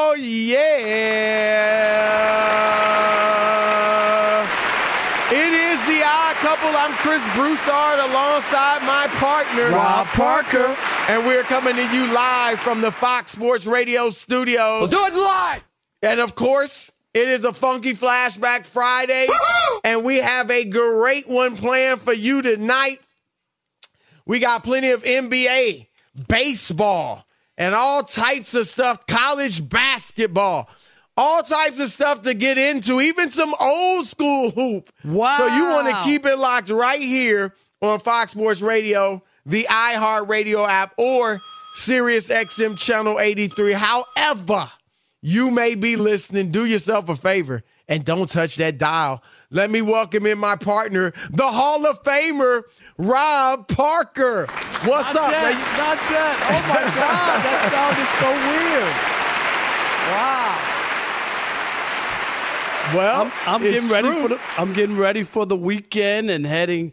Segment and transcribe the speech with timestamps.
[0.00, 0.64] Oh, yeah.
[5.30, 6.70] It is the odd couple.
[6.70, 10.74] I'm Chris Broussard alongside my partner, Rob Parker.
[11.10, 14.90] And we're coming to you live from the Fox Sports Radio studios.
[14.90, 15.62] We'll do it live.
[16.02, 19.26] And of course, it is a funky flashback Friday.
[19.84, 23.00] And we have a great one planned for you tonight.
[24.28, 25.86] We got plenty of NBA,
[26.28, 27.24] baseball,
[27.56, 30.68] and all types of stuff, college basketball,
[31.16, 34.90] all types of stuff to get into, even some old school hoop.
[35.02, 35.38] Wow.
[35.38, 40.68] So you want to keep it locked right here on Fox Sports Radio, the iHeartRadio
[40.68, 41.40] app, or
[41.76, 43.72] Sirius XM Channel 83.
[43.72, 44.68] However,
[45.22, 49.22] you may be listening, do yourself a favor and don't touch that dial.
[49.50, 52.64] Let me welcome in my partner, the Hall of Famer,
[52.98, 54.46] Rob Parker.
[54.84, 55.30] What's Not up?
[55.30, 55.78] yet, man?
[55.78, 56.36] not yet.
[56.42, 58.92] Oh my God, that sounded so weird.
[60.12, 60.54] Wow.
[62.94, 64.22] Well, I'm, I'm getting ready true.
[64.22, 66.92] for the I'm getting ready for the weekend and heading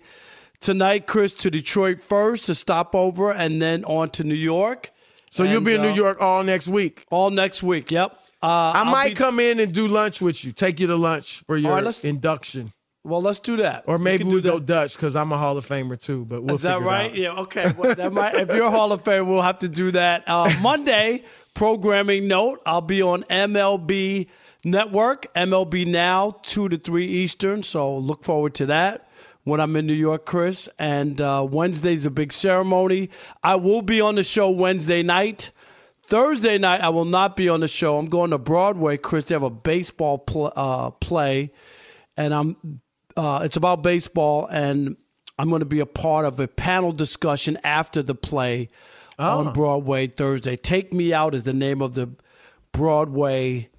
[0.61, 4.91] tonight, Chris, to Detroit first to stop over and then on to New York.
[5.29, 7.05] So you'll be in New uh, York all next week.
[7.09, 7.91] all next week.
[7.91, 8.17] Yep.
[8.45, 10.51] Uh, I might be- come in and do lunch with you.
[10.51, 12.73] Take you to lunch for your right, induction.
[13.03, 13.83] Well, let's do that.
[13.87, 14.65] Or maybe we'll do go that.
[14.65, 16.25] Dutch because I'm a Hall of Famer too.
[16.25, 17.13] But we'll Is that right?
[17.15, 17.33] Yeah.
[17.41, 17.71] Okay.
[17.77, 20.23] Well, that might, if you're a Hall of Fame, we'll have to do that.
[20.27, 21.23] Uh, Monday
[21.53, 24.27] programming note: I'll be on MLB
[24.63, 27.61] Network, MLB Now, two to three Eastern.
[27.61, 29.07] So look forward to that
[29.43, 30.67] when I'm in New York, Chris.
[30.79, 33.11] And uh, Wednesday's a big ceremony.
[33.43, 35.51] I will be on the show Wednesday night.
[36.07, 37.97] Thursday night, I will not be on the show.
[37.97, 39.25] I'm going to Broadway, Chris.
[39.25, 41.51] They have a baseball pl- uh, play,
[42.17, 42.81] and I'm.
[43.17, 44.97] Uh, it's about baseball, and
[45.39, 48.69] I'm going to be a part of a panel discussion after the play
[49.17, 50.57] on Broadway Thursday.
[50.57, 52.09] Take Me Out is the name of the
[52.73, 53.69] Broadway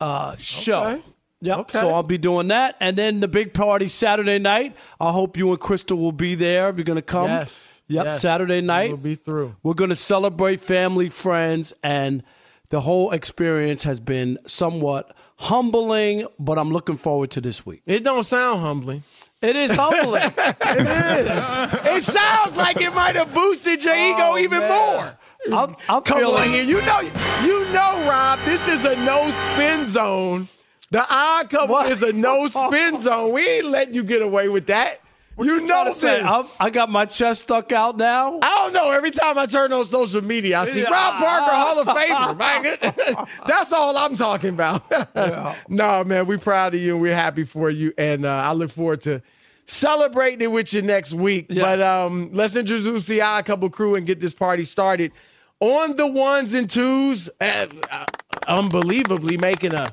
[0.00, 0.82] uh, show.
[0.84, 1.02] Okay.
[1.40, 1.58] Yep.
[1.58, 1.78] Okay.
[1.80, 4.76] So I'll be doing that, and then the big party Saturday night.
[4.98, 6.68] I hope you and Crystal will be there.
[6.70, 7.77] If you're going to come, Yes.
[7.88, 8.16] Yep.
[8.16, 8.88] Saturday night.
[8.90, 9.56] We'll be through.
[9.62, 12.22] We're going to celebrate family, friends, and
[12.70, 17.82] the whole experience has been somewhat humbling, but I'm looking forward to this week.
[17.86, 19.04] It don't sound humbling.
[19.40, 20.22] It is humbling.
[20.36, 21.96] it is.
[21.96, 24.68] It sounds like it might have boosted your ego Oh, even man.
[24.68, 25.18] more.
[25.58, 26.64] I'm, I'm Come feeling on here.
[26.64, 27.00] You know,
[27.44, 30.48] you know, Rob, this is a no spin zone.
[30.90, 31.90] The odd couple What?
[31.92, 33.32] is a no spin zone.
[33.32, 34.98] We ain't letting you get away with that.
[35.40, 36.60] You know I'm- this.
[36.60, 38.38] I got my chest stuck out now.
[38.42, 38.90] I don't know.
[38.90, 42.38] Every time I turn on social media, I see Rob Parker Hall of Famer.
[43.16, 44.82] Man, that's all I'm talking about.
[45.68, 48.70] no, man, we're proud of you and we're happy for you, and uh, I look
[48.70, 49.22] forward to
[49.64, 51.46] celebrating it with you next week.
[51.48, 51.62] Yes.
[51.62, 55.12] But um, let's introduce the I Couple crew and get this party started.
[55.60, 58.04] On the ones and twos, uh, uh,
[58.46, 59.86] unbelievably making a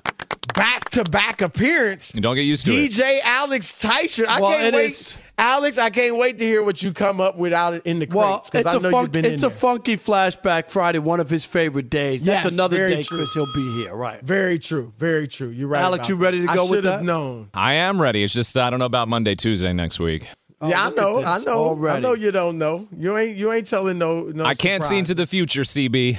[0.53, 2.13] back-to-back appearance.
[2.13, 2.91] You don't get used to it.
[2.91, 4.25] DJ Alex Teicher.
[4.27, 4.85] I Well, can't it wait.
[4.91, 8.07] is- Alex, I can't wait to hear what you come up with out in the
[8.09, 10.71] Well, crates because it's I a know fun- you've been it's in a funky flashback
[10.71, 12.23] Friday, one of his favorite days.
[12.23, 13.17] That's another day, true.
[13.17, 13.33] Chris.
[13.33, 14.21] He'll be here, right?
[14.21, 14.93] Very true.
[14.97, 15.49] Very true.
[15.49, 15.81] You're right.
[15.81, 16.55] Alex, about you ready to that.
[16.55, 17.05] go I with should have that?
[17.05, 17.49] known.
[17.53, 18.23] I am ready.
[18.23, 20.25] It's just I don't know about Monday, Tuesday next week.
[20.61, 21.25] Oh, yeah, I Oh, look at know.
[21.25, 21.87] I know.
[21.89, 22.87] I know you don't know.
[22.97, 23.35] You ain't.
[23.35, 24.21] You ain't telling no.
[24.33, 24.45] No.
[24.45, 26.17] I can't see into the future, CB,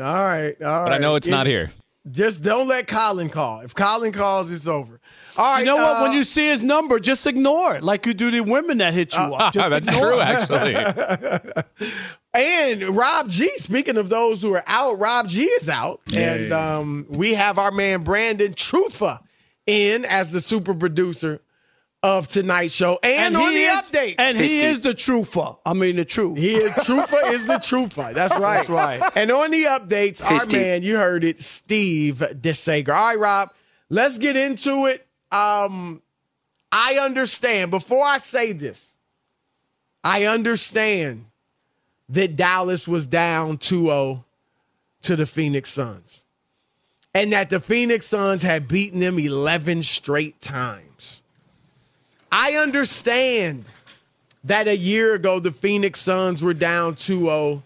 [0.00, 0.04] All right.
[0.04, 0.54] All right.
[0.60, 1.70] but I know it's It- not here.
[2.10, 3.60] Just don't let Colin call.
[3.60, 5.00] If Colin calls, it's over.
[5.36, 5.60] All right.
[5.60, 5.96] You know what?
[5.98, 8.94] uh, When you see his number, just ignore it, like you do the women that
[8.94, 9.52] hit you up.
[9.52, 10.24] Just That's true, it.
[10.24, 11.62] actually.
[12.34, 16.00] And Rob G, speaking of those who are out, Rob G is out.
[16.14, 19.20] and um, we have our man Brandon Trufa
[19.66, 21.40] in as the super producer
[22.02, 24.14] of tonight's show and, on the is- update.
[24.18, 25.58] And he is the truther.
[25.66, 26.38] I mean, the truth.
[26.38, 28.14] He is Trufa is the Trufa.
[28.14, 28.58] That's right.
[28.58, 29.12] That's right.
[29.16, 32.90] And on the updates, our man, you heard it, Steve DeSager.
[32.90, 33.50] All right, Rob,
[33.88, 35.06] let's get into it.
[35.32, 36.00] Um,
[36.70, 37.70] I understand.
[37.70, 38.92] Before I say this,
[40.04, 41.24] I understand
[42.10, 44.24] that Dallas was down 2-0
[45.02, 46.24] to the Phoenix Suns.
[47.14, 50.87] And that the Phoenix Suns had beaten them 11 straight times.
[52.30, 53.64] I understand
[54.44, 57.62] that a year ago the Phoenix Suns were down 2-0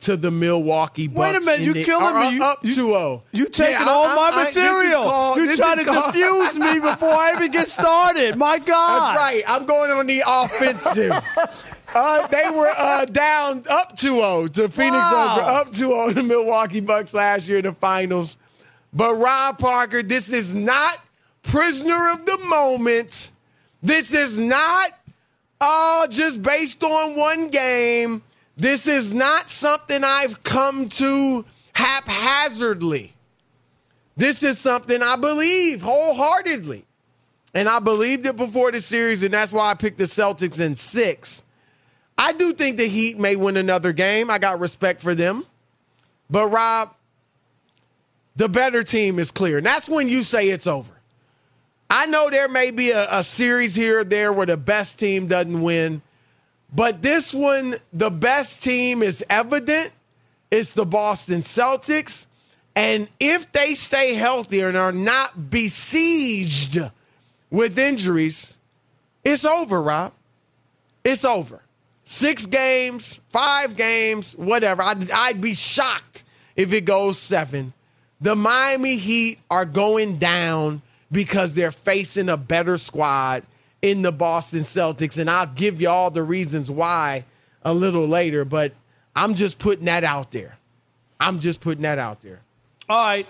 [0.00, 1.18] to the Milwaukee Bucks.
[1.18, 2.36] Wait a minute, you the- killing me.
[2.36, 3.22] You- up you- 2-0.
[3.32, 5.04] You taking Yeah, all I- my I- material.
[5.04, 8.36] called- you this trying to called- confuse me before I even get started.
[8.36, 9.10] My God.
[9.16, 9.44] That's right.
[9.46, 11.12] I'm going on the offensive.
[11.94, 15.12] Uh, they were uh, down up 2-0 to Phoenix Suns.
[15.12, 15.36] Wow.
[15.36, 18.38] Were up 2-0 to the Milwaukee Bucks last year in the finals.
[18.94, 20.96] But Rob Parker, this is not
[21.42, 23.28] prisoner of the moment.
[23.82, 24.90] This is not
[25.60, 28.22] all just based on one game.
[28.56, 31.44] This is not something I've come to
[31.74, 33.14] haphazardly.
[34.16, 36.84] This is something I believe wholeheartedly.
[37.54, 40.74] And I believed it before the series, and that's why I picked the Celtics in
[40.74, 41.44] six.
[42.16, 44.30] I do think the Heat may win another game.
[44.30, 45.44] I got respect for them.
[46.30, 46.94] But, Rob,
[48.36, 49.58] the better team is clear.
[49.58, 50.92] And that's when you say it's over.
[51.94, 55.26] I know there may be a, a series here or there where the best team
[55.26, 56.00] doesn't win,
[56.74, 59.92] but this one, the best team is evident.
[60.50, 62.26] It's the Boston Celtics.
[62.74, 66.80] And if they stay healthy and are not besieged
[67.50, 68.56] with injuries,
[69.22, 70.14] it's over, Rob.
[71.04, 71.60] It's over.
[72.04, 74.80] Six games, five games, whatever.
[74.82, 76.24] I'd, I'd be shocked
[76.56, 77.74] if it goes seven.
[78.18, 80.80] The Miami Heat are going down
[81.12, 83.44] because they're facing a better squad
[83.82, 85.18] in the Boston Celtics.
[85.18, 87.24] And I'll give you all the reasons why
[87.62, 88.72] a little later, but
[89.14, 90.56] I'm just putting that out there.
[91.20, 92.40] I'm just putting that out there.
[92.88, 93.28] All right.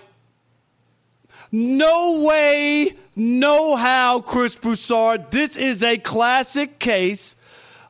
[1.51, 5.29] No way, no how, Chris Broussard.
[5.29, 7.35] This is a classic case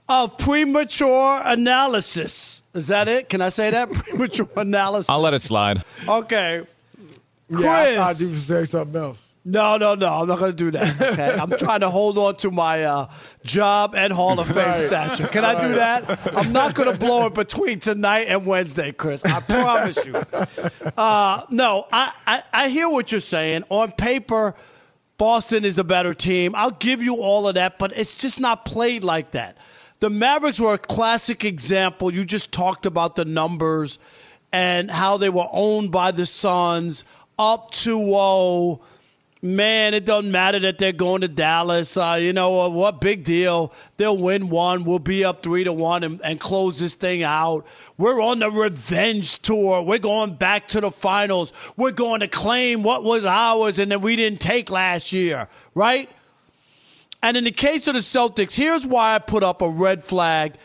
[0.10, 2.62] of premature analysis.
[2.74, 3.30] Is that it?
[3.30, 3.90] Can I say that?
[3.94, 5.10] premature analysis.
[5.10, 5.84] I'll let it slide.
[6.08, 6.64] Okay.
[7.50, 7.64] Chris.
[7.64, 9.33] Yeah, I thought you would say something else.
[9.46, 10.08] No, no, no.
[10.22, 11.02] I'm not going to do that.
[11.14, 11.32] Okay.
[11.38, 13.10] I'm trying to hold on to my uh,
[13.44, 14.82] job and Hall of Fame Right.
[14.82, 15.28] stature.
[15.28, 16.20] Can I do that?
[16.36, 19.24] I'm not going to blow it between tonight and Wednesday, Chris.
[19.26, 20.16] I promise you.
[20.98, 23.64] Uh, no, I, I, I hear what you're saying.
[23.70, 24.56] On paper,
[25.18, 26.56] Boston is the better team.
[26.56, 29.58] I'll give you all of that, but it's just not played like that.
[30.00, 32.14] The Mavericks were a classic example.
[32.14, 34.00] You just talked about the numbers
[34.52, 37.04] and how they were owned by the Suns
[37.38, 38.82] up 2 0
[39.44, 41.98] man, it doesn't matter that they're going to Dallas.
[41.98, 43.02] Uh, you know uh, what?
[43.02, 43.74] Big deal.
[43.98, 44.86] They'll win one.
[44.86, 47.68] We'll be up three to one and, and close this thing out.
[47.98, 49.84] We're on the revenge tour.
[49.84, 51.52] We're going back to the finals.
[51.76, 56.10] We're going to claim what was ours and that we didn't take last year, right?
[57.22, 60.56] And in the case of the Celtics, here's why I put up a red flag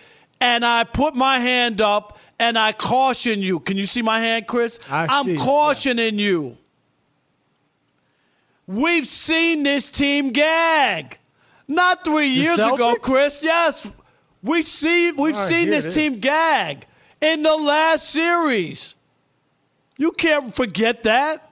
[0.41, 3.59] and I put my hand up and I caution you.
[3.59, 4.79] Can you see my hand, Chris?
[4.89, 6.57] I am cautioning you.
[8.69, 11.19] We've seen this team gag.
[11.67, 13.43] Not three years ago, Chris.
[13.43, 13.89] Yes.
[14.43, 16.87] We see we've right, seen this team gag
[17.21, 18.95] in the last series.
[19.97, 21.51] You can't forget that.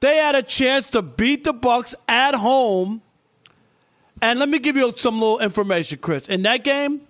[0.00, 3.00] They had a chance to beat the Bucks at home.
[4.20, 6.28] And let me give you some little information, Chris.
[6.28, 7.00] In that game,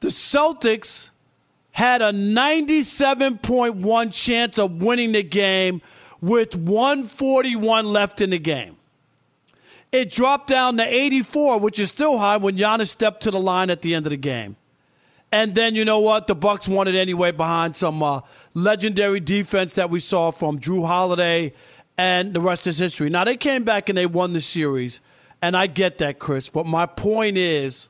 [0.00, 1.10] the Celtics
[1.70, 5.80] had a 97.1 chance of winning the game
[6.20, 8.76] with 141 left in the game.
[9.90, 13.70] It dropped down to 84, which is still high when Giannis stepped to the line
[13.70, 14.56] at the end of the game.
[15.32, 16.26] And then you know what?
[16.26, 18.20] The Bucks won it anyway behind some uh,
[18.54, 21.52] legendary defense that we saw from Jrue Holiday,
[21.96, 23.10] and the rest is history.
[23.10, 25.00] Now they came back and they won the series,
[25.42, 26.48] and I get that, Chris.
[26.48, 27.88] But my point is,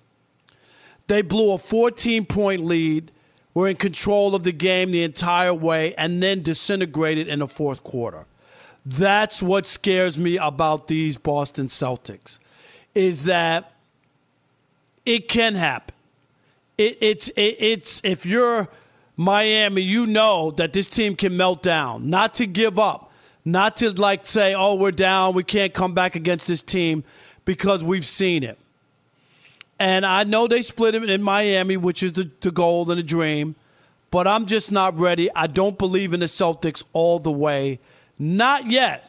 [1.07, 3.13] they blew a 14 point lead,
[3.59, 7.83] were in control of the game the entire way, and then disintegrated in the fourth
[7.83, 8.25] quarter.
[8.87, 12.39] That's what scares me about these Boston Celtics,
[12.95, 13.73] is that
[15.05, 15.93] it can happen.
[16.79, 18.69] It, it's it, it's if you're
[19.17, 22.09] Miami, you know that this team can melt down.
[22.09, 23.11] Not to give up,
[23.45, 27.03] not to like say, "Oh, we're down, we can't come back against this team,"
[27.45, 28.57] because we've seen it.
[29.79, 33.03] And I know they split it in Miami, which is the, the goal and the
[33.03, 33.55] dream,
[34.11, 35.29] but I'm just not ready.
[35.35, 37.79] I don't believe in the Celtics all the way.
[38.19, 39.09] Not yet.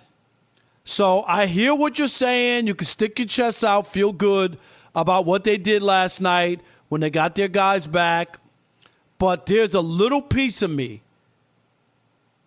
[0.84, 2.68] So I hear what you're saying.
[2.68, 4.58] You can stick your chest out, feel good
[4.96, 8.40] about what they did last night when they got their guys back.
[9.18, 11.02] But there's a little piece of me,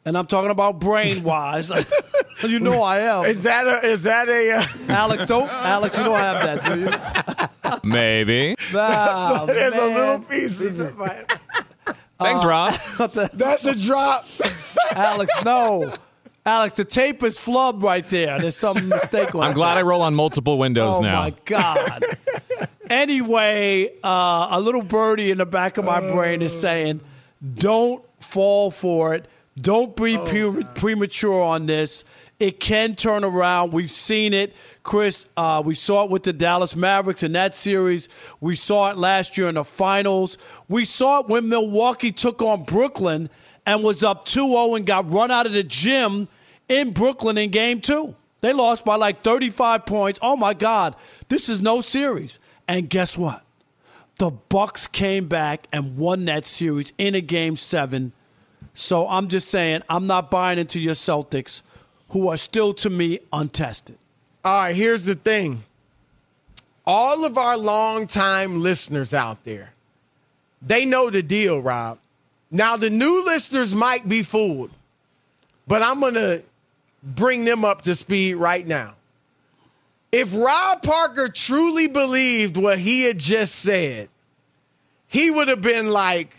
[0.04, 1.70] and I'm talking about brain wise.
[2.44, 3.24] you know I am.
[3.26, 3.86] Is that a?
[3.86, 4.52] Is that a?
[4.58, 7.90] Uh, Alex, don't Alex, you don't have that, do you?
[7.90, 8.54] Maybe.
[8.72, 10.60] Nah, there's a little piece.
[10.60, 11.32] Of, it.
[12.18, 12.72] Thanks, Rob.
[13.34, 14.24] that's a drop.
[14.94, 15.92] Alex, no.
[16.46, 18.40] Alex, the tape is flubbed right there.
[18.40, 19.54] There's some mistake on I'm it.
[19.54, 21.20] glad I roll on multiple windows Oh now.
[21.20, 22.02] Oh, my God.
[22.90, 27.00] anyway, uh, a little birdie in the back of my brain is saying,
[27.54, 29.26] don't fall for it.
[29.58, 32.04] Don't be pre- premature on this.
[32.42, 33.72] It can turn around.
[33.72, 34.52] We've seen it.
[34.82, 38.08] Chris, uh, we saw it with the Dallas Mavericks in that series.
[38.40, 40.38] We saw it last year in the finals.
[40.68, 43.30] We saw it when Milwaukee took on Brooklyn
[43.64, 46.26] and was up 2 0 and got run out of the gym
[46.68, 48.16] in Brooklyn in game two.
[48.40, 50.18] They lost by like 35 points.
[50.20, 50.96] Oh my God,
[51.28, 52.40] this is no series.
[52.66, 53.44] And guess what?
[54.16, 58.12] The Bucks came back and won that series in a game seven.
[58.74, 61.62] So I'm just saying, I'm not buying into your Celtics,
[62.12, 63.98] who are still to me untested.
[64.44, 65.64] All right, here's the thing.
[66.86, 69.72] All of our longtime listeners out there,
[70.60, 71.98] they know the deal, Rob.
[72.50, 74.70] Now, the new listeners might be fooled,
[75.66, 76.42] but I'm going to
[77.02, 78.94] bring them up to speed right now.
[80.10, 84.10] If Rob Parker truly believed what he had just said,
[85.08, 86.36] he would have been like,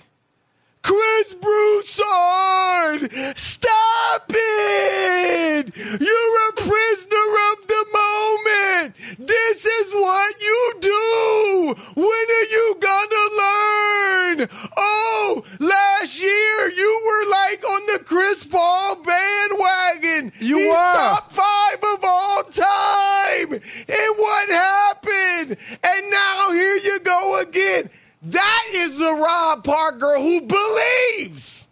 [0.84, 5.72] Chris Broussard, stop it!
[5.75, 8.96] You're a prisoner of the moment.
[9.18, 11.75] This is what you do.
[11.96, 14.48] When are you gonna learn?
[14.78, 20.34] Oh, last year you were like on the Chris Paul bandwagon.
[20.40, 20.74] You He's were.
[20.74, 23.54] top five of all time.
[23.54, 25.58] And what happened?
[25.82, 27.90] And now here you go again.
[28.24, 31.68] That is the Rob Parker who believes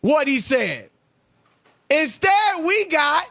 [0.00, 0.90] what he said.
[1.88, 3.28] Instead, we got.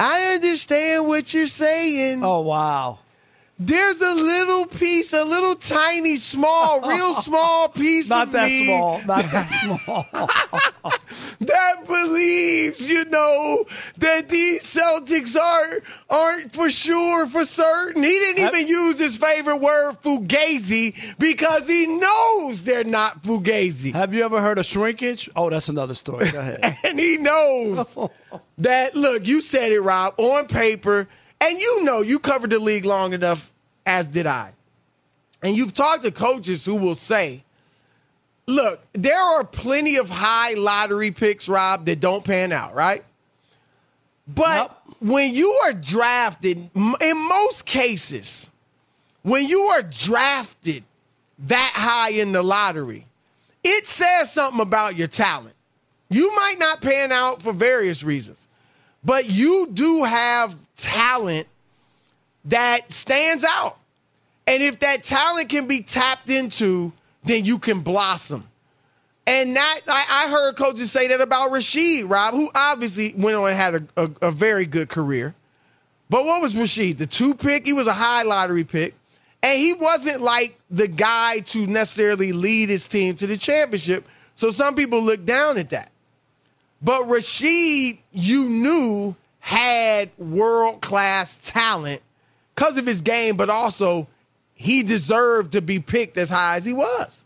[0.00, 2.24] I understand what you're saying.
[2.24, 3.00] Oh, wow.
[3.60, 8.66] There's a little piece, a little tiny, small, real small piece Not of that me
[8.66, 9.02] small.
[9.04, 9.50] Not that
[9.84, 10.06] small.
[11.40, 13.64] that believes, you know,
[13.98, 18.02] that these Celtics are aren't for sure, for certain.
[18.04, 23.92] He didn't even use his favorite word, fugazi, because he knows they're not fugazi.
[23.92, 25.28] Have you ever heard of shrinkage?
[25.34, 26.30] Oh, that's another story.
[26.30, 26.60] Go ahead.
[26.84, 27.98] And he knows
[28.58, 31.08] that, look, you said it, Rob, on paper,
[31.40, 33.52] and you know you covered the league long enough,
[33.86, 34.52] as did I.
[35.42, 37.44] And you've talked to coaches who will say,
[38.46, 43.04] look, there are plenty of high lottery picks, Rob, that don't pan out, right?
[44.26, 48.50] But when you are drafted, in most cases,
[49.22, 50.84] when you are drafted
[51.40, 53.06] that high in the lottery,
[53.62, 55.54] it says something about your talent.
[56.10, 58.46] You might not pan out for various reasons,
[59.04, 61.46] but you do have talent
[62.46, 63.76] that stands out.
[64.46, 66.92] And if that talent can be tapped into,
[67.24, 68.48] then you can blossom.
[69.26, 73.48] And that I, I heard coaches say that about Rasheed, Rob, who obviously went on
[73.48, 75.34] and had a, a, a very good career.
[76.08, 76.96] But what was Rasheed?
[76.96, 77.66] The two pick?
[77.66, 78.94] He was a high lottery pick.
[79.42, 84.06] And he wasn't like the guy to necessarily lead his team to the championship.
[84.34, 85.92] So some people look down at that.
[86.80, 89.16] But Rasheed, you knew,
[89.48, 92.02] had world class talent
[92.54, 94.06] because of his game, but also
[94.52, 97.24] he deserved to be picked as high as he was.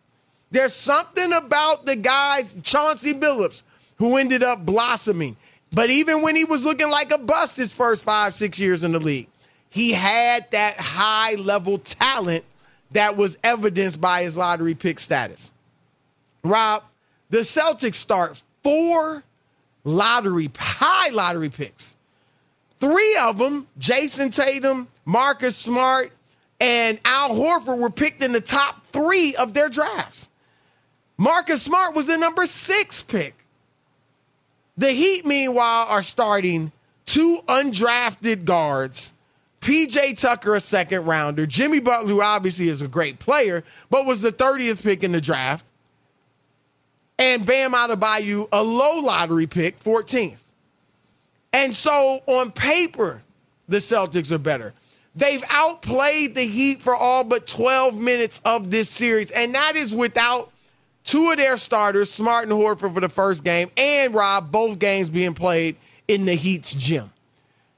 [0.53, 3.65] There's something about the guys, Chauncey Billups,
[3.97, 5.37] who ended up blossoming.
[5.73, 8.93] But even when he was looking like a bust his first five, six years in
[8.93, 9.27] the league,
[9.69, 12.45] he had that high level talent
[12.93, 15.51] that was evidenced by his lottery pick status.
[16.45, 16.85] Rob,
[17.31, 19.25] the Celtics start four
[19.83, 21.97] lottery, high lottery picks.
[22.83, 26.11] Three of them, Jayson Tatum, Marcus Smart,
[26.59, 30.31] and Al Horford, were picked in the top three of their drafts.
[31.17, 33.37] Marcus Smart was the number six pick.
[34.77, 36.73] The Heat, meanwhile, are starting
[37.07, 39.13] two undrafted guards.
[39.61, 41.47] PJ Tucker, a second rounder.
[41.47, 45.21] Jimmy Butler, who obviously is a great player, but was the 30th pick in the
[45.21, 45.65] draft.
[47.17, 50.41] And Bam Adebayo, a low lottery pick, 14th.
[51.53, 53.23] And so on paper,
[53.69, 54.73] the Celtics are better.
[55.15, 59.95] They've outplayed the Heat for all but 12 minutes of this series, and that is
[59.95, 60.51] without
[61.05, 65.11] two of their starters, Smart and Horford, for the first game, and Rob, both games
[65.11, 65.77] being played
[66.09, 67.11] in the Heat's gym.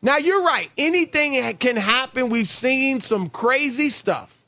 [0.01, 0.71] Now, you're right.
[0.77, 2.29] Anything can happen.
[2.29, 4.45] We've seen some crazy stuff.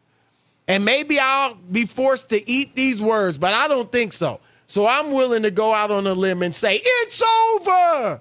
[0.68, 4.40] And maybe I'll be forced to eat these words, but I don't think so.
[4.66, 8.20] So I'm willing to go out on a limb and say, it's over.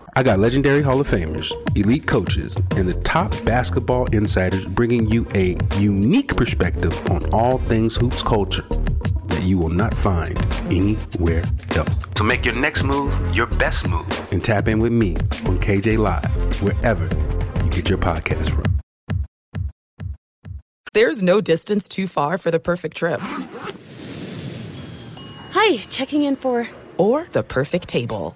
[0.13, 5.25] I got legendary Hall of Famers, elite coaches, and the top basketball insiders bringing you
[5.35, 8.65] a unique perspective on all things hoops culture
[9.27, 11.43] that you will not find anywhere
[11.75, 12.05] else.
[12.17, 15.97] So make your next move your best move and tap in with me on KJ
[15.97, 17.05] Live, wherever
[17.63, 18.65] you get your podcast from.
[20.93, 23.21] There's no distance too far for the perfect trip.
[25.53, 26.67] Hi, checking in for.
[26.97, 28.35] Or the perfect table.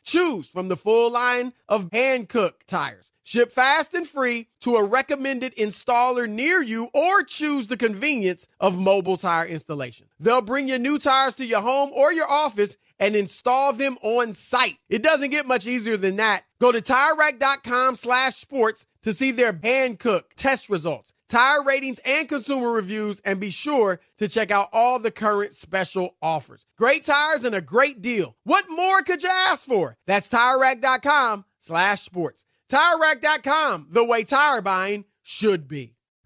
[0.03, 3.11] Choose from the full line of Hankook tires.
[3.23, 8.79] Ship fast and free to a recommended installer near you or choose the convenience of
[8.79, 10.07] mobile tire installation.
[10.19, 14.33] They'll bring your new tires to your home or your office and install them on
[14.33, 14.77] site.
[14.89, 16.43] It doesn't get much easier than that.
[16.59, 22.71] Go to TireRack.com slash sports to see their Hankook test results, tire ratings, and consumer
[22.71, 26.65] reviews, and be sure to check out all the current special offers.
[26.77, 28.35] Great tires and a great deal.
[28.43, 29.97] What more could you ask for?
[30.07, 32.45] That's TireRack.com slash sports.
[32.69, 35.95] TireRack.com, the way tire buying should be.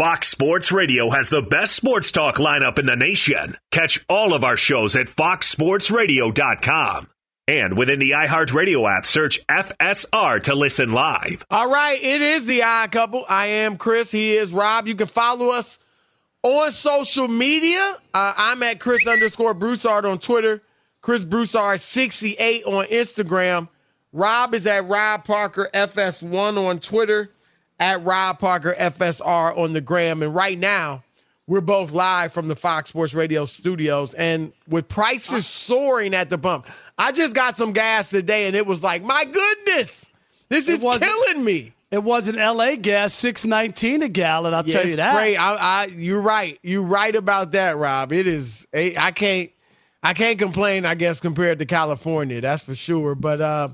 [0.00, 3.58] Fox Sports Radio has the best sports talk lineup in the nation.
[3.70, 7.10] Catch all of our shows at foxsportsradio.com.
[7.46, 11.44] And within the iHeartRadio app, search FSR to listen live.
[11.50, 13.26] All right, it is the odd couple.
[13.28, 14.10] I am Chris.
[14.10, 14.86] He is Rob.
[14.86, 15.78] You can follow us
[16.42, 17.96] on social media.
[18.14, 20.62] Uh, I'm at Chris underscore Broussard on Twitter,
[21.02, 23.68] Chris Broussard 68 on Instagram.
[24.14, 27.32] Rob is at Rob Parker FS1 on Twitter,
[27.80, 30.22] at Rob Parker FSR on the gram.
[30.22, 31.02] And right now,
[31.46, 34.14] we're both live from the Fox Sports Radio studios.
[34.14, 38.66] And with prices soaring at the pump, I just got some gas today and it
[38.66, 40.08] was like, my goodness,
[40.48, 41.72] this is killing me.
[41.90, 42.76] It was an L.A.
[42.76, 44.54] gas, six nineteen a gallon.
[44.54, 45.12] I'll Yeah, tell you it's that.
[45.16, 45.36] Great.
[45.36, 46.56] I, I, you're right.
[46.62, 48.12] You're right about that, Rob.
[48.12, 48.64] It is.
[48.72, 49.50] I can't.
[50.00, 50.86] I can't complain.
[50.86, 53.16] I guess compared to California, that's for sure.
[53.16, 53.68] But uh,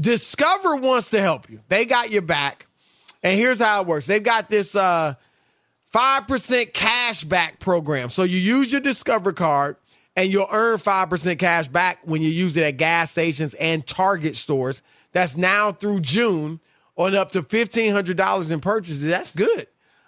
[0.00, 1.60] Discover wants to help you.
[1.68, 2.65] They got your back,
[3.26, 4.06] and here's how it works.
[4.06, 5.14] They've got this uh,
[5.86, 8.08] five percent cash back program.
[8.08, 9.76] So you use your Discover card,
[10.14, 13.84] and you'll earn five percent cash back when you use it at gas stations and
[13.84, 14.80] Target stores.
[15.10, 16.60] That's now through June
[16.96, 19.02] on up to $1,500 in purchases.
[19.02, 19.66] That's good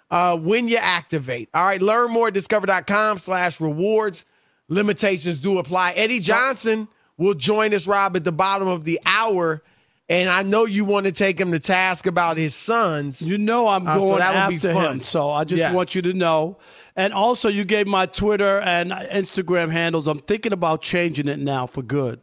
[0.09, 1.49] uh, when you activate.
[1.53, 4.23] All right, learn more at discover.com slash rewards.
[4.69, 5.91] Limitations do apply.
[5.95, 9.61] Eddie Johnson will join us, Rob, at the bottom of the hour.
[10.09, 13.21] And I know you want to take him to task about his Suns.
[13.21, 14.23] You know I'm Uh, so going be
[14.55, 15.03] after him.
[15.03, 15.71] So I just Yeah.
[15.71, 16.57] want you to know.
[16.95, 20.07] And also, you gave my Twitter and Instagram handles.
[20.07, 22.19] I'm thinking about changing it now for good.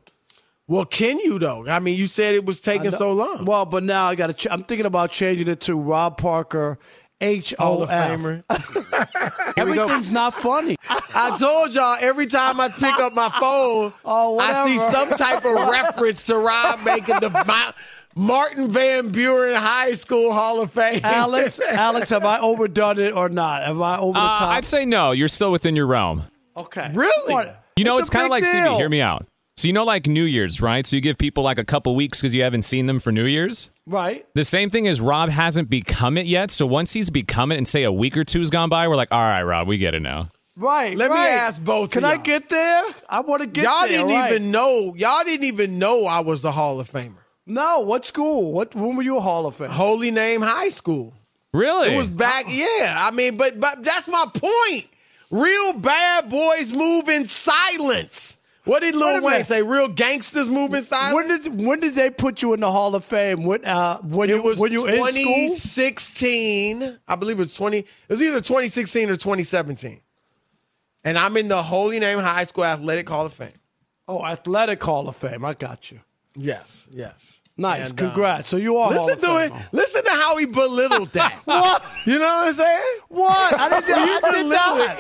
[0.68, 1.64] Well, can you though?
[1.68, 3.44] I mean, you said it was taking so long.
[3.44, 4.32] Well, but now I got to.
[4.32, 6.80] Ch- I'm thinking about changing it to Rob Parker
[7.20, 8.10] H Hall O of F.
[8.10, 8.44] Famer.
[9.56, 10.76] Everything's not funny.
[11.14, 15.44] I told y'all every time I pick up my phone, Oh, I see some type
[15.44, 17.72] of reference to Rob making the Ma-
[18.14, 21.00] Martin Van Buren High School Hall of Fame.
[21.04, 23.62] Alex, Alex, have I overdone it or not?
[23.62, 24.48] Have I over the Uh, top?
[24.50, 25.12] I'd say no.
[25.12, 26.22] You're still within your realm.
[26.56, 26.90] okay.
[26.94, 27.50] Really?
[27.76, 28.62] You know, It's it's, kind of big like Stevie.
[28.64, 28.76] deal.
[28.78, 29.26] Hear me out.
[29.58, 30.86] So you know, like New Year's, right?
[30.86, 33.24] So you give people like a couple weeks because you haven't seen them for New
[33.24, 33.70] Year's.
[33.86, 34.26] Right.
[34.34, 36.50] The same thing as Rob hasn't become it yet.
[36.50, 39.08] So once he's become it, and say a week or two's gone by, we're like,
[39.10, 40.28] all right, Rob, we get it now.
[40.56, 40.94] Right.
[40.94, 42.22] Let me ask both Can of I y'all.
[42.22, 42.82] get there?
[43.08, 43.90] I want to get y'all there.
[43.92, 44.30] didn't right.
[44.32, 44.94] even know.
[44.94, 47.14] Y'all didn't even know I was the Hall of Famer.
[47.46, 47.80] No.
[47.80, 48.52] What school?
[48.52, 48.74] What?
[48.74, 49.70] When were you a Hall of Fame?
[49.70, 51.14] Holy Name High School.
[51.54, 51.94] Really?
[51.94, 52.44] It was back.
[52.44, 52.52] Uh-uh.
[52.52, 54.86] Yeah, I mean, but but that's my point.
[55.30, 58.36] Real bad boys move in silence.
[58.66, 59.62] What did Lil Wayne say?
[59.62, 61.14] Real gangsters move in silence.
[61.14, 63.44] When did when did they put you in the Hall of Fame?
[63.44, 65.06] When uh when it you was when you in school?
[65.06, 66.98] 2016.
[67.06, 67.78] I believe it was 20.
[67.78, 70.00] It was either 2016 or 2017.
[71.04, 73.52] And I'm in the Holy Name High School Athletic Hall of Fame.
[74.08, 75.44] Oh, Athletic Hall of Fame.
[75.44, 76.00] I got you.
[76.34, 77.35] Yes, yes.
[77.58, 77.90] Nice.
[77.90, 78.48] And, uh, Congrats.
[78.50, 79.68] so you are Hall Listen of to it.
[79.72, 81.40] Listen to how he belittled that.
[81.46, 81.82] What?
[82.04, 82.98] You know what I'm saying?
[83.08, 83.54] What?
[83.58, 83.88] I didn't.
[83.88, 84.50] You I did belittled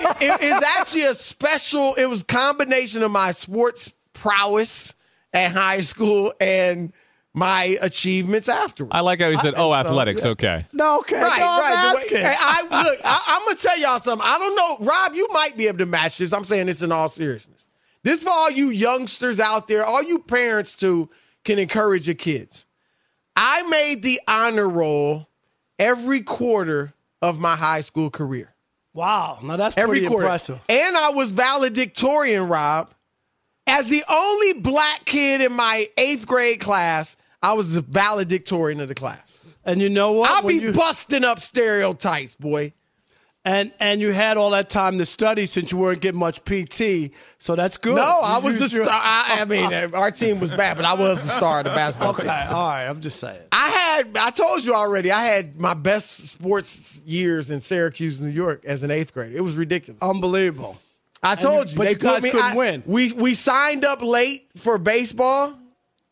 [0.08, 0.22] not.
[0.22, 0.24] it.
[0.26, 1.94] It- It's actually a special.
[1.96, 4.94] It was combination of my sports prowess
[5.34, 6.92] at high school and
[7.34, 8.92] my achievements afterwards.
[8.94, 10.30] I like how he said, "Oh, so, athletics, yeah.
[10.30, 11.20] okay." No, okay.
[11.20, 12.10] Right, no, I'm right.
[12.10, 13.00] Way- Hey, I look.
[13.04, 14.26] I, I'm gonna tell y'all something.
[14.26, 15.14] I don't know, Rob.
[15.14, 16.32] You might be able to match this.
[16.32, 17.66] I'm saying this in all seriousness.
[18.02, 21.10] This for all you youngsters out there, all you parents too
[21.46, 22.66] can encourage your kids.
[23.34, 25.28] I made the honor roll
[25.78, 28.54] every quarter of my high school career.
[28.92, 29.38] wow.
[29.42, 30.24] Now that's Every pretty quarter.
[30.26, 30.60] impressive.
[30.68, 32.92] And I was valedictorian, Rob.
[33.66, 38.88] As the only black kid in my eighth grade class, I was the valedictorian of
[38.88, 39.40] the class.
[39.64, 40.30] And you know what?
[40.30, 42.72] I'll When be you- busting up stereotypes, boy.
[43.48, 47.12] And and you had all that time to study since you weren't getting much PT,
[47.38, 47.94] so that's good.
[47.94, 48.88] No, I was the star.
[48.90, 51.70] I, I mean, uh, our team was bad, but I was the star of the
[51.70, 52.30] basketball Okay, team.
[52.32, 52.86] all right.
[52.88, 53.40] I'm just saying.
[53.52, 58.30] I had, I told you already, I had my best sports years in Syracuse, New
[58.30, 59.36] York as an eighth grader.
[59.36, 60.02] It was ridiculous.
[60.02, 60.76] Unbelievable.
[61.22, 61.76] I And told you- you.
[61.76, 62.82] but they you guys me, couldn't I- win.
[62.84, 65.54] We, we signed up late for baseball,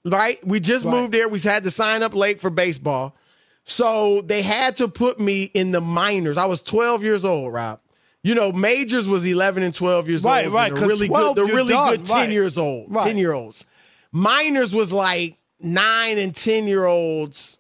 [0.05, 0.39] right?
[0.47, 1.29] We just moved there.
[1.29, 3.17] We had to sign up late for baseball.
[3.65, 6.37] So they had to put me in the minors.
[6.37, 7.81] I was 12 years old, Rob.
[8.23, 10.55] You know, majors was 11 and 12 years Right, old.
[10.55, 12.31] right, The 'cause really 12 good, the really done, good 10 right.
[12.31, 13.05] years old, Right.
[13.05, 13.65] 10 year olds.
[14.13, 17.59] Minors was like nine and 10 year olds,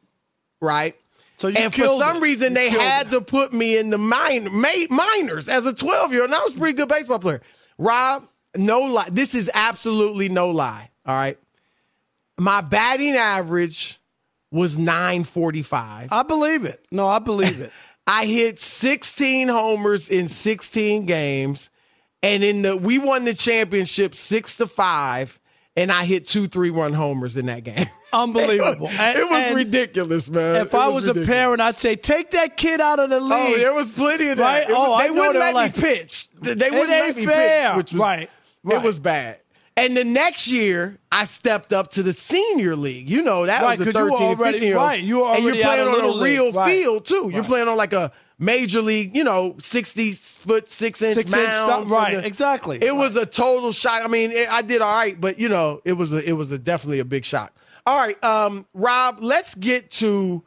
[0.60, 0.94] right?
[1.36, 2.20] So you and for some it.
[2.20, 6.12] reason, You they had to put me in the minor, ma- minors as a 12
[6.12, 6.30] year old.
[6.30, 7.42] And I was a pretty good baseball player.
[7.76, 9.08] Rob, no lie.
[9.10, 10.90] This is absolutely no lie.
[11.04, 11.38] All right.
[12.38, 13.98] My batting average
[14.54, 16.12] was 945.
[16.12, 16.84] I believe it.
[16.90, 17.72] No, I believe it.
[18.06, 21.70] I hit 16 homers in 16 games.
[22.22, 25.38] And in the we won the championship six to five,
[25.76, 27.84] and I hit two three run homers in that game.
[28.14, 28.72] Unbelievable.
[28.72, 30.62] it was, And- it was ridiculous, man.
[30.64, 33.18] If It I was, a parent, I'd say take that kid out of the oh,
[33.18, 33.54] league.
[33.56, 34.42] Oh, there was plenty of that.
[34.42, 34.68] Right?
[34.68, 36.28] Was- oh, I they know wouldn't let like, me pitch.
[36.40, 37.70] They wouldn't let me fair.
[37.70, 38.30] pitch, which was, Right,
[38.70, 39.40] It was bad.
[39.76, 43.10] And the next year, I stepped up to the senior league.
[43.10, 44.86] You know, that Right, was the 'cause you were 13, already- 15 year old.
[44.86, 46.54] right, you were And you're already playing on a real League.
[46.54, 46.70] Right.
[46.70, 47.30] field, too.
[47.34, 51.88] You're playing on like a major league, you know, 60 foot, six inch Six mound.
[51.88, 52.78] from right, the- exactly.
[52.82, 54.00] It was a total shock.
[54.04, 56.52] I mean, it, I did all right, but, you know, it was a, it was
[56.52, 57.52] a definitely a big shock.
[57.86, 60.42] All right, um, Rob, let's get to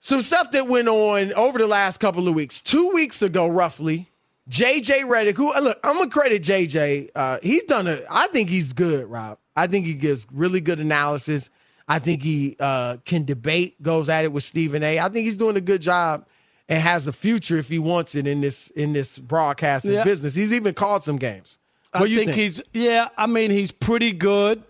[0.00, 2.60] some stuff that went on over the last couple of weeks.
[2.60, 4.08] Two weeks ago, roughly,
[4.48, 7.10] JJ Redick, who uh, look, I'm gonna credit JJ.
[7.14, 8.00] Uh, he's done a.
[8.10, 9.38] I think he's good, Rob.
[9.56, 11.50] I think he gives really good analysis.
[11.88, 14.98] I think he uh, can debate, goes at it with Stephen A.
[14.98, 16.26] I think he's doing a good job
[16.68, 20.04] and has a future if he wants it in this in this broadcasting Yeah.
[20.04, 20.34] business.
[20.34, 21.58] He's even called some games.
[21.92, 22.32] What I think, think?
[22.36, 23.08] he's yeah.
[23.16, 24.62] I mean, he's pretty good.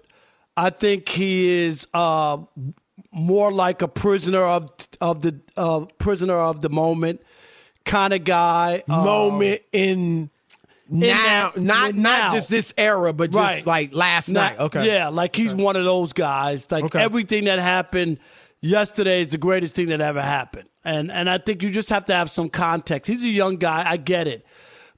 [0.56, 2.38] I think he is uh,
[3.12, 7.20] more like a prisoner of of the uh, prisoner of the moment
[7.86, 8.82] kind of guy.
[8.86, 10.30] moment um, in
[10.88, 13.66] now, that- not not just this era, but just Right.
[13.66, 14.64] like last Not- night.
[14.66, 16.70] Okay, Yeah, like he's one of those guys.
[16.70, 17.02] Like Okay.
[17.02, 18.18] everything that happened
[18.60, 20.68] yesterday is the greatest thing that ever happened.
[20.84, 23.08] And and I think you just have to have some context.
[23.10, 24.46] He's a young guy, I get it.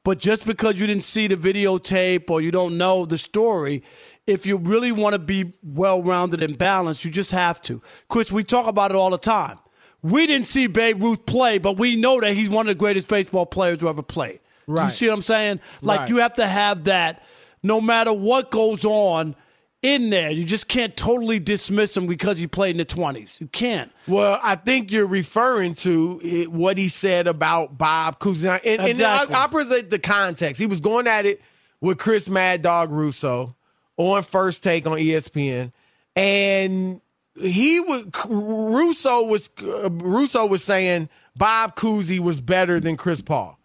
[0.05, 3.83] But just because you didn't see the videotape or you don't know the story,
[4.27, 7.81] if you really want to be well rounded and balanced, you just have to.
[8.09, 9.59] Chris, we talk about it all the time.
[10.03, 13.09] We didn't see Babe Ruth play, but we know that he's one of the greatest
[13.09, 14.41] baseball players who ever played.
[14.67, 15.61] Do you see what I'm saying?
[15.83, 16.09] Like Right.
[16.11, 17.23] you have to have that
[17.63, 19.35] no matter what goes on
[19.83, 20.31] in there.
[20.31, 23.41] You just can't totally dismiss him because he played in the 20s.
[23.41, 23.91] You can't.
[24.07, 28.45] Well, I think you're referring to it, what he said about Bob Cousy.
[28.49, 29.35] And, and Exactly.
[29.35, 30.61] I'll, I'll present the context.
[30.61, 31.41] He was going at it
[31.81, 33.57] with Chris Mad Dog Russo
[33.97, 35.73] on First Take on ESPN,
[36.15, 37.01] and
[37.41, 43.59] he was Russo was uh, Russo was saying Bob Cousy was better than Chris Paul.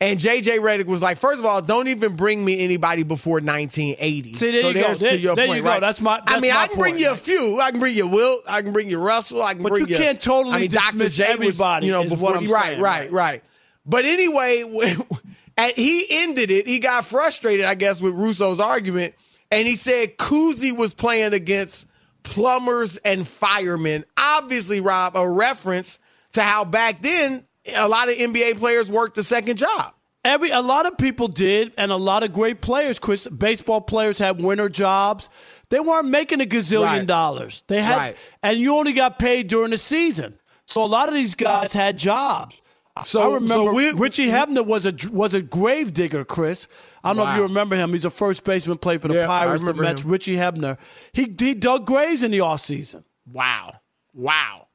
[0.00, 4.34] And JJ Redick was like, first of all, don't even bring me anybody before 1980.
[4.34, 4.94] See, there you go.
[4.94, 5.68] There- there you go.
[5.68, 5.80] right?
[5.80, 7.60] That's my- I mean, I can bring point, you a few.
[7.60, 8.42] I can bring you Wilt.
[8.48, 9.44] I can bring you Russell.
[9.44, 10.98] I can But bring you But you can't totally I mean, Dr.
[10.98, 13.12] dismiss was, everybody, you know, before right, saying, right, right.
[13.12, 13.42] right.
[13.86, 14.64] But anyway,
[15.56, 16.66] and he ended it.
[16.66, 19.14] He got frustrated, I guess, with Russo's argument,
[19.52, 21.86] and he said Cousy was playing against
[22.22, 24.04] plumbers and firemen.
[24.16, 25.98] Obviously, Rob, a reference
[26.32, 29.92] to how back then a lot of NBA players worked a second job.
[30.24, 33.26] Every a lot of people did, and a lot of great players, Chris.
[33.26, 35.28] Baseball players had winter jobs.
[35.68, 37.06] They weren't making a gazillion Right.
[37.06, 37.64] dollars.
[37.66, 38.16] They had, Right.
[38.42, 40.38] and you only got paid during the season.
[40.64, 42.61] So a lot of these guys had jobs.
[43.04, 46.68] So- I remember so we- Richie Hebner was a was a grave digger, Chris.
[47.02, 47.92] I don't know if you remember him.
[47.92, 50.02] He's a first baseman, played for the Yeah, Pirates, the remember Mets.
[50.02, 50.10] him.
[50.10, 50.76] Richie Hebner.
[51.12, 53.04] He he dug graves in the offseason.
[53.32, 53.76] Wow.
[54.14, 54.66] Wow.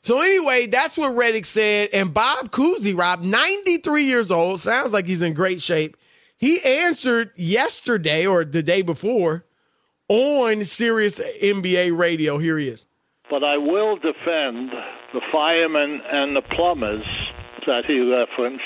[0.00, 1.90] So anyway, that's what Redick said.
[1.92, 5.96] And Bob Cousy, Rob, 93 years old, sounds like he's in great shape.
[6.38, 9.44] He answered yesterday or the day before
[10.08, 12.38] on Sirius NBA radio.
[12.38, 12.86] Here he is.
[13.28, 14.70] But I will defend
[15.12, 17.04] the firemen and the plumbers
[17.68, 18.64] that he referenced.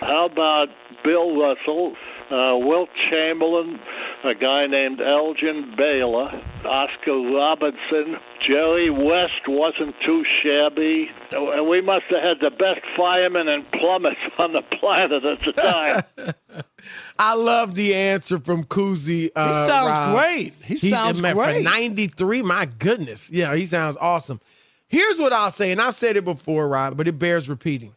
[0.00, 0.68] How about
[1.04, 1.94] Bill Russell,
[2.30, 3.78] uh, Wilt Chamberlain,
[4.24, 6.30] a guy named Elgin Baylor,
[6.64, 11.10] Oscar Robertson, Jerry West wasn't too shabby.
[11.32, 15.52] And we must have had the best firemen and plumbers on the planet at the
[15.52, 16.64] time.
[17.18, 19.30] I love the answer from Cousy.
[19.34, 20.16] Uh, He sounds Rob.
[20.16, 20.54] great.
[20.64, 21.56] He sounds man, great.
[21.64, 23.30] For 93, my goodness.
[23.30, 24.40] Yeah, he sounds awesome.
[24.88, 27.94] Here's what I'll say, and I've said it before, Rob, but it bears repeating.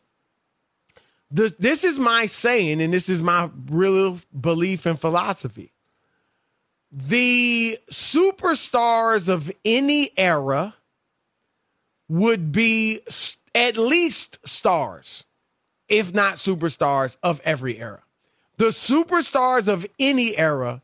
[1.30, 5.74] The, this is my saying, and this is my real belief and philosophy.
[6.92, 10.76] The superstars of any era
[12.08, 13.02] would be
[13.54, 15.26] at least stars,
[15.90, 18.04] if not superstars of every era.
[18.58, 20.82] The superstars of any era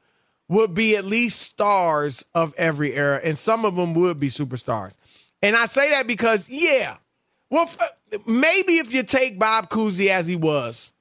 [0.50, 4.98] would be at least stars of every era, and some of them would be superstars.
[5.42, 6.98] And I say that because, yeah,
[7.50, 7.70] well,
[8.28, 10.94] maybe if you take Bob Cousy as he was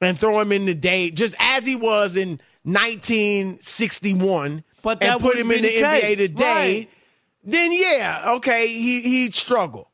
[0.00, 5.36] and throw him in the day, just as he was in 1961, but and put
[5.38, 6.16] him in the, the NBA case.
[6.18, 6.90] today, Right.
[7.44, 9.90] then yeah, okay, he he'd struggle.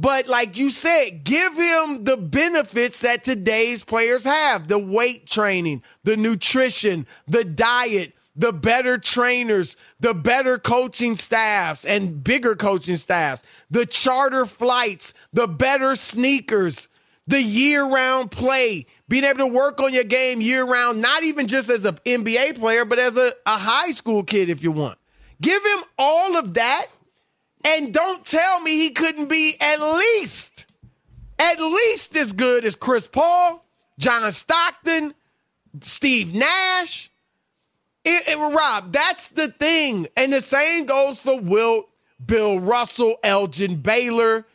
[0.00, 5.82] But like you said, give him the benefits that today's players have the weight training,
[6.04, 13.42] the nutrition, the diet, the better trainers, the better coaching staffs and bigger coaching staffs,
[13.68, 16.86] the charter flights, the better sneakers,
[17.26, 21.48] the year round play, being able to work on your game year round, not even
[21.48, 24.98] just as an NBA player, but as a, a high school kid if you want.
[25.40, 26.86] Give him all of that.
[27.64, 30.66] And don't tell me he couldn't be at least,
[31.40, 33.66] at least as good as Chris Paul,
[33.98, 35.12] John Stockton,
[35.80, 37.07] Steve Nash.
[38.08, 40.06] It, it- Rob, that's the thing.
[40.16, 41.88] And the same goes for Wilt,
[42.24, 44.46] Bill Russell, Elgin Baylor.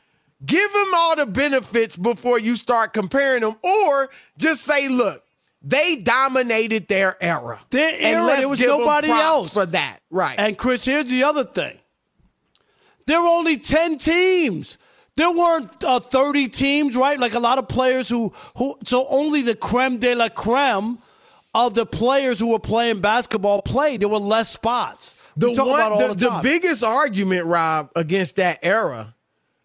[0.45, 5.23] Give them all the benefits before you start comparing them, or just say, look,
[5.61, 7.61] they dominated their era.
[7.69, 9.99] Their And era, let's there was nobody props else for that.
[10.11, 10.37] Right.
[10.37, 11.77] And Chris, here's the other thing.
[13.05, 14.77] There were only 10 teams.
[15.15, 17.17] There weren't uh, 30 teams, right?
[17.19, 20.97] Like a lot of players who, who, so only the creme de la creme
[21.53, 24.01] of the players who were playing basketball played.
[24.01, 25.15] There were less spots.
[25.35, 29.15] The one, the, the, the biggest argument, Rob, against that era,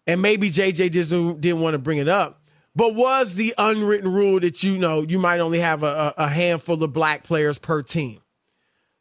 [0.07, 2.41] and maybe JJ just didn't want to bring it up,
[2.75, 6.83] but was the unwritten rule that you know you might only have a a handful
[6.83, 8.19] of black players per team.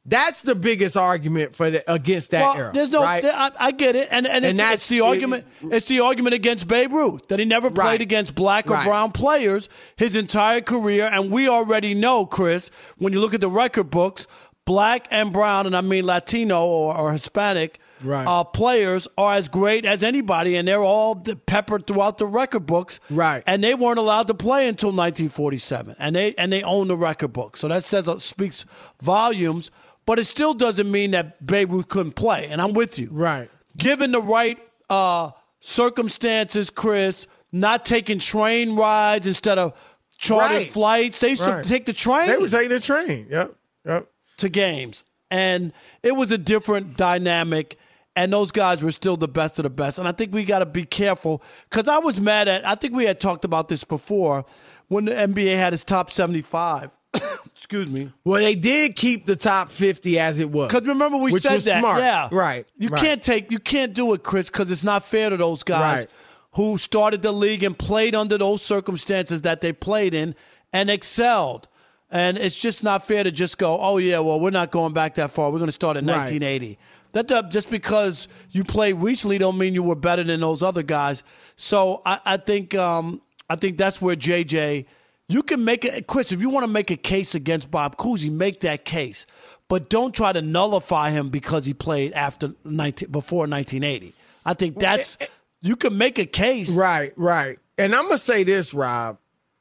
[0.09, 2.71] That's the biggest argument for the, against that well, era.
[2.73, 3.23] There's no, right?
[3.25, 5.45] I, I get it, and and, And it's, that's- it's the argument.
[5.63, 8.01] it's the argument against Babe Ruth that he never played Right.
[8.01, 8.87] against black or Right.
[8.87, 13.51] brown players his entire career, and we already know, Chris, when you look at the
[13.51, 14.27] record books,
[14.65, 17.79] black and brown, and I mean Latino or, or Hispanic.
[18.07, 21.17] Uh, players are as great as anybody, and they're all
[21.47, 23.01] peppered throughout the record books.
[23.11, 23.43] Right.
[23.45, 27.33] And they weren't allowed to play until 1947, and they and they own the record
[27.33, 27.57] book.
[27.57, 28.65] So that says uh, speaks
[29.03, 29.73] volumes.
[30.09, 32.49] But it still doesn't mean that Babe Ruth couldn't play.
[32.51, 33.11] And I'm with you.
[33.13, 33.51] Right.
[33.77, 39.75] Given the right uh, circumstances, Chris, not taking train rides instead of
[40.17, 40.73] chartered Right.
[40.73, 41.21] flights.
[41.21, 41.63] They used Right.
[41.63, 43.27] to take the train They were taking the train.
[43.31, 43.55] Yep.
[43.85, 44.07] Yep.
[44.39, 45.05] to games.
[45.31, 47.77] And it was a different dynamic.
[48.17, 49.99] And those guys were still the best of the best.
[49.99, 52.95] And I think we got to be careful because I was mad at, I think
[52.95, 54.47] we had talked about this before
[54.89, 56.97] when the NBA had its top 75.
[57.47, 58.13] Excuse me.
[58.25, 60.73] Well, they did keep the top 50 as it was.
[60.73, 62.01] Because remember we which said was that, smart.
[62.01, 62.67] yeah, Right.
[62.79, 63.03] You right.
[63.03, 66.11] can't take, you can't do it, Chris, because it's not fair to those guys Right.
[66.53, 70.35] who started the league and played under those circumstances that they played in
[70.73, 71.69] and excelled.
[72.11, 75.17] And it's just not fair to just go, oh yeah, well we're not going back
[75.17, 75.51] that far.
[75.51, 76.17] We're going to start in Right.
[76.17, 76.79] 1980.
[77.13, 81.23] That just because you played recently don't mean you were better than those other guys.
[81.57, 84.87] So I, I think um, I think that's where JJ.
[85.29, 86.33] You can make it, Chris.
[86.33, 89.27] If you want to make a case against Bob Cousy, make that case,
[89.69, 94.15] but don't try to nullify him because he played after 19, before 1980.
[94.47, 95.29] I think that's eh, eh,
[95.61, 96.75] you can make a case.
[96.75, 97.59] Right, right.
[97.77, 99.19] And I'm gonna say this, Rob.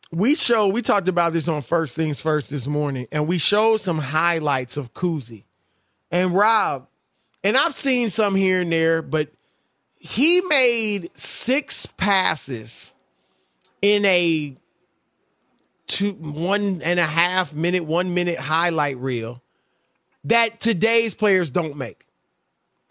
[0.10, 3.82] We show we talked about this on First Things First this morning, and we showed
[3.82, 5.44] some highlights of Cousy.
[6.10, 6.88] And Rob,
[7.44, 9.30] and I've seen some here and there, but
[9.96, 12.96] he made six passes
[13.82, 14.56] in a
[15.88, 19.42] two one and a half minute, one minute highlight reel
[20.26, 22.06] that today's players don't make.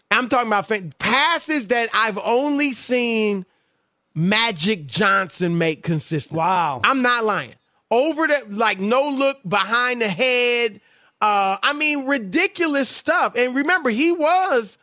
[0.09, 3.45] I'm talking about passes that I've only seen
[4.15, 6.37] Magic Johnson make consistent.
[6.37, 6.81] Wow.
[6.83, 7.53] I'm not lying.
[7.91, 10.81] Over the like no look behind the head.
[11.21, 13.35] Uh I mean ridiculous stuff.
[13.35, 14.77] And remember he was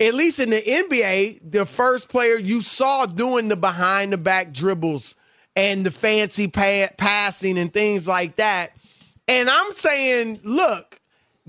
[0.00, 4.52] at least in the NBA the first player you saw doing the behind the back
[4.52, 5.14] dribbles
[5.56, 8.70] and the fancy pa- passing and things like that.
[9.26, 11.00] And I'm saying, look,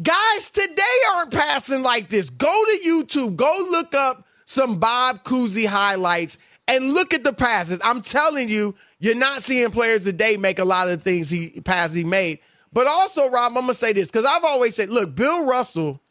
[0.02, 0.84] guys today
[1.14, 2.30] aren't passing like this.
[2.30, 6.38] Go to YouTube, go look up some Bob Cousy highlights
[6.68, 7.80] and look at the passes.
[7.84, 11.62] I'm telling you, you're not seeing players today make a lot of the things he
[11.62, 12.40] passes he made.
[12.72, 16.02] But also, Rob, I'm gonna say this because I've always said, look, Bill Russell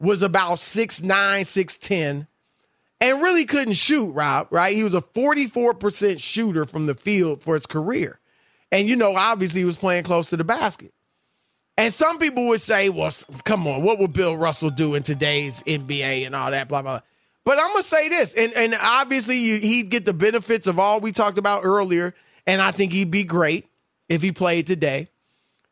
[0.00, 2.26] was about 6'9, 6'10,
[3.00, 4.74] and really couldn't shoot, Rob, right?
[4.74, 8.18] He was a 44% shooter from the field for his career.
[8.70, 10.92] And, you know, obviously he was playing close to the basket.
[11.76, 13.12] And some people would say, well,
[13.44, 16.98] come on, what would Bill Russell do in today's NBA and all that, blah, blah,
[16.98, 17.00] blah.
[17.44, 20.78] But I'm going to say this, and, and obviously you, he'd get the benefits of
[20.78, 22.14] all we talked about earlier,
[22.46, 23.66] and I think he'd be great
[24.08, 25.08] if he played today.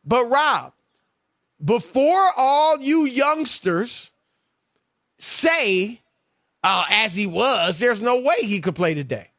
[0.05, 0.73] But Rob,
[1.63, 4.11] before all you youngsters
[5.17, 6.02] say,
[6.63, 9.29] uh, as he was, there's no way he could play today.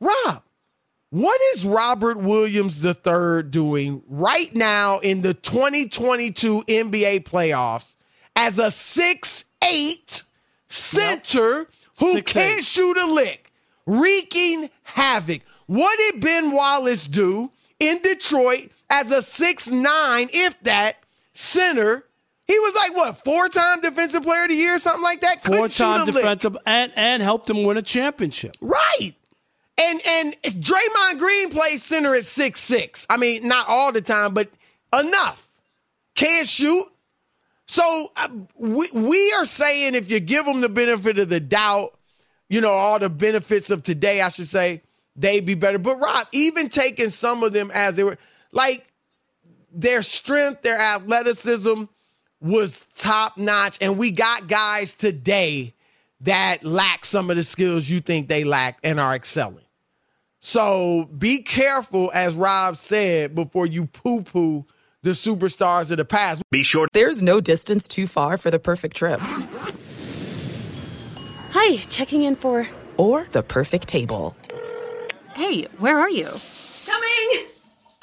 [0.00, 0.42] Rob,
[1.10, 7.94] what is Robert Williams III doing right now in the 2022 NBA playoffs
[8.36, 10.22] as a six-eight
[10.68, 11.68] center yep.
[12.00, 13.52] who can can't shoot a lick,
[13.86, 15.42] wreaking havoc?
[15.66, 20.96] What did Ben Wallace do in Detroit as a six-nine, if that,
[21.32, 22.04] center?
[22.46, 25.42] He was like what four-time defensive player of the year, something like that.
[25.42, 28.56] Four-time defensive, and and helped him win a championship.
[28.60, 29.14] Right.
[29.76, 33.06] And and Draymond Green plays center at six six.
[33.08, 34.50] I mean, not all the time, but
[34.92, 35.48] enough.
[36.14, 36.84] Can't shoot.
[37.66, 41.98] So uh, we, we are saying if you give them the benefit of the doubt,
[42.48, 44.82] you know, all the benefits of today, I should say,
[45.16, 45.78] they'd be better.
[45.78, 48.18] But Rob, even taking some of them as they were,
[48.52, 48.86] like
[49.72, 51.84] their strength, their athleticism
[52.44, 53.78] was top notch.
[53.80, 55.74] And we got guys today
[56.20, 59.64] that lack some of the skills you think they lack and are excelling.
[60.40, 64.66] So be careful, as Rob said, before you poo poo
[65.02, 66.42] the superstars of the past.
[66.50, 69.20] Be sure there's no distance too far for the perfect trip.
[71.50, 72.68] Hi, checking in for.
[72.96, 74.36] Or the perfect table.
[75.34, 76.28] Hey, where are you?
[76.86, 77.53] Coming!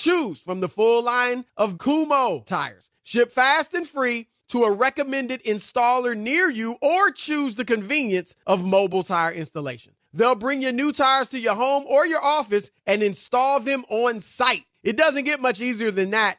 [0.00, 5.44] Choose from the full line of Kumho tires Ship fast and free to a recommended
[5.44, 9.92] installer near you or choose the convenience of mobile tire installation.
[10.14, 14.20] They'll bring your new tires to your home or your office and install them on
[14.20, 14.64] site.
[14.82, 16.38] It doesn't get much easier than that.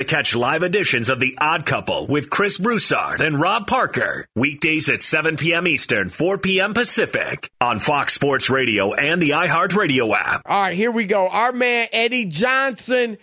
[0.00, 4.90] To catch live editions of The Odd Couple with Chris Broussard and Rob Parker, weekdays
[4.90, 5.66] at 7 p.m.
[5.66, 6.74] Eastern, 4 p.m.
[6.74, 10.42] Pacific, on Fox Sports Radio and the iHeartRadio app.
[10.44, 11.28] All right, here we go.
[11.28, 13.16] Our man Eddie Johnson.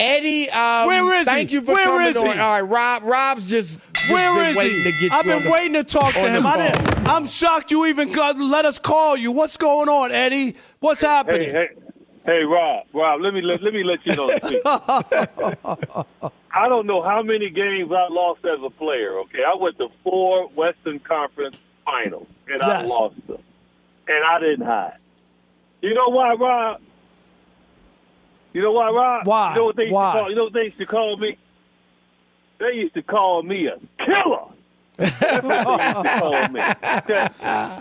[0.00, 1.54] Eddie, um, Where is thank he?
[1.54, 2.24] you for Where coming is on.
[2.24, 2.30] he?
[2.40, 3.04] All right, Rob.
[3.04, 4.92] Rob's just, just Where been waiting he?
[4.92, 6.44] to get I've you been the- waiting to talk to him.
[6.44, 9.30] I didn't, I'm shocked you even got, let us call you.
[9.30, 10.56] What's going on, Eddie?
[10.80, 11.50] What's happening?
[11.52, 11.82] Hey, hey,
[12.26, 14.28] hey, Rob, Rob, let me let, let me let you know.
[16.52, 19.18] I don't know how many games I lost as a player.
[19.20, 23.42] Okay, I went to four Western Conference Finals and I lost them,
[24.08, 24.96] and I didn't hide.
[25.82, 26.80] You know why, Rob?
[28.52, 29.26] You know why, Rob?
[29.26, 29.50] Why?
[29.50, 30.12] You know what they used Why?
[30.12, 30.30] to call?
[30.30, 31.36] You know what they used to call me?
[32.58, 34.46] They used to call me a killer.
[34.96, 36.60] That's what they used to call me.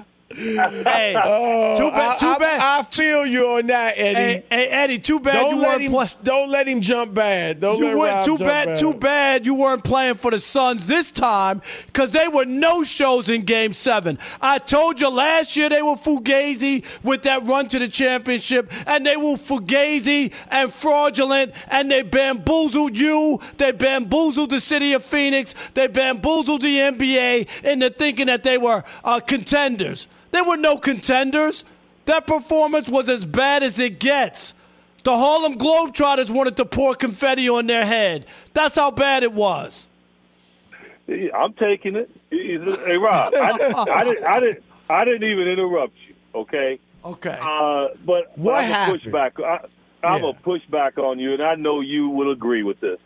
[0.33, 2.17] Hey, Oh, too bad.
[2.19, 2.59] Too I, bad.
[2.59, 4.15] I, I feel you on that, Eddie.
[4.19, 6.17] hey, hey, Eddie, too bad don't you let weren't him.
[6.23, 7.59] Don't let him jump bad.
[7.61, 11.11] Don't You let too jump bad, too bad you weren't playing for the Suns this
[11.11, 14.17] time because they were no shows in Game Seven.
[14.41, 19.05] I told you last year they were fugazi with that run to the championship, and
[19.05, 23.39] they were fugazi and fraudulent, and they bamboozled you.
[23.57, 25.53] They bamboozled the city of Phoenix.
[25.75, 30.07] They bamboozled the NBA into thinking that they were uh, contenders.
[30.35, 31.63] They were no contenders.
[32.03, 34.53] Their performance was as bad as it gets.
[35.05, 38.25] The Harlem Globetrotters wanted to pour confetti on their head.
[38.53, 39.87] That's how bad it was.
[41.07, 42.09] I'm taking it.
[42.31, 43.51] Hey, Rob, I,
[43.87, 46.15] I, didn't, I didn't, I didn't even interrupt you.
[46.35, 46.79] Okay.
[47.05, 47.37] Okay.
[47.41, 49.01] Uh, but What I'm happened?
[49.05, 49.41] a pushback.
[49.41, 49.65] I,
[50.05, 50.31] I'm Yeah.
[50.31, 52.99] a pushback on you, and I know you will agree with this.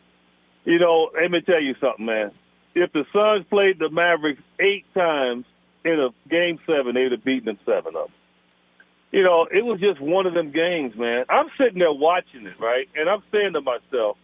[0.65, 2.32] You know, let me tell you something, man.
[2.73, 5.45] If the Suns played the Mavericks eight times
[5.86, 8.13] in a game seven, they'd have beaten them seven of them.
[9.11, 11.25] You know, it was just one of them games, man.
[11.30, 12.88] I'm sitting there watching it, right?
[12.95, 14.17] And I'm saying to myself,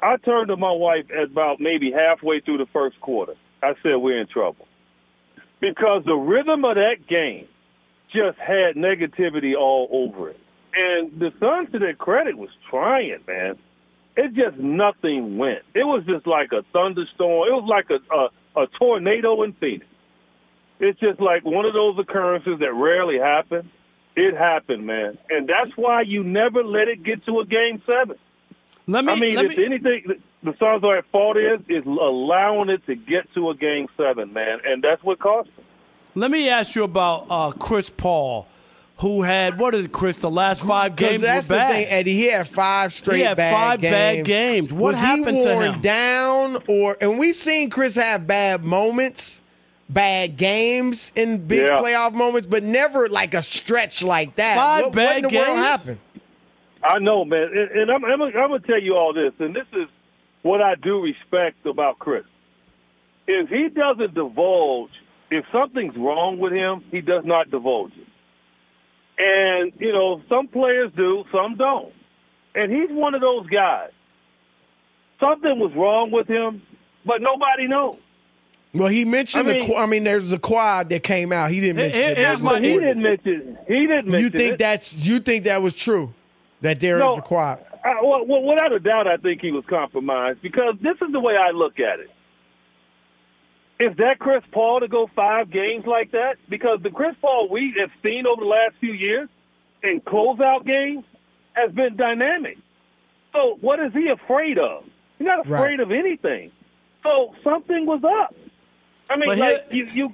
[0.00, 3.34] I turned to my wife at about maybe halfway through the first quarter.
[3.62, 4.66] I said, we're in trouble.
[5.60, 7.46] Because the rhythm of that game
[8.12, 10.40] just had negativity all over it.
[10.74, 13.58] And the Suns, to their credit, was trying, man.
[14.16, 15.60] It just nothing went.
[15.74, 17.48] It was just like a thunderstorm.
[17.48, 19.86] It was like a, a, a tornado in Phoenix.
[20.80, 23.70] It's just like one of those occurrences that rarely happen.
[24.16, 25.16] It happened, man.
[25.30, 28.16] And that's why you never let it get to a game seven.
[28.86, 29.12] Let me.
[29.12, 30.04] I mean, let if me anything,
[30.42, 34.32] the Suns are at fault is is allowing it to get to a game seven,
[34.32, 35.64] man, and that's what cost them.
[36.14, 38.48] let me ask you about uh, Chris Paul,
[38.98, 40.16] who had what is it, Chris?
[40.16, 41.70] The last five games that's were bad.
[41.70, 42.14] the thing, Eddie.
[42.14, 43.92] He had five straight He had bad five games.
[43.92, 44.72] bad games.
[44.72, 45.80] What Was happened he to worn him?
[45.82, 49.42] down, or and we've seen Chris have bad moments,
[49.88, 51.80] bad games in big Yeah.
[51.80, 54.56] playoff moments, but never like a stretch like that.
[54.56, 55.98] Five what, bad what in the world happened?
[56.82, 59.54] I know, man, and, and I'm, I'm, I'm going to tell you all this, and
[59.54, 59.88] this is
[60.42, 62.24] what I do respect about Chris.
[63.26, 64.90] If he doesn't divulge,
[65.30, 68.06] if something's wrong with him, he does not divulge it.
[69.18, 71.92] And you know, some players do, some don't,
[72.54, 73.90] and he's one of those guys.
[75.20, 76.62] Something was wrong with him,
[77.04, 77.98] but nobody knows.
[78.74, 79.58] Well, he mentioned I the.
[79.58, 81.50] mean- qu- I mean, there's a quad that came out.
[81.50, 82.18] He didn't mention it.
[82.18, 83.58] here's my- He didn't mention.
[83.66, 84.20] He didn't mention.
[84.20, 84.58] You think it.
[84.58, 84.94] that's?
[85.06, 86.12] You think that was true?
[86.60, 87.16] That there is No.
[87.16, 87.64] a quad.
[87.84, 91.20] I, well, well, without a doubt, I think he was compromised because this is the
[91.20, 92.10] way I look at it.
[93.80, 96.36] Is that Chris Paul to go five games like that?
[96.48, 99.28] Because the Chris Paul we have seen over the last few years
[99.84, 101.04] in closeout games
[101.52, 102.58] has been dynamic.
[103.32, 104.82] So what is he afraid of?
[105.18, 105.80] He's not afraid Right.
[105.80, 106.50] of anything.
[107.04, 108.34] So something was up.
[109.10, 110.12] I mean, But like you, you,